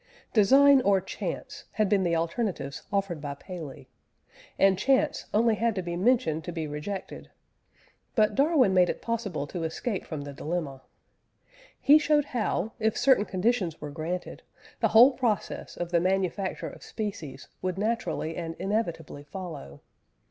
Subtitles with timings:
[0.33, 3.87] Design or chance had been the alternatives offered by Paley,
[4.57, 7.29] and chance only had to be mentioned to be rejected;
[8.15, 10.81] but Darwin made it possible to escape from the dilemma.
[11.79, 14.41] He showed how, if certain conditions were granted,
[14.79, 19.81] the whole process of the manufacture of species would naturally and inevitably follow.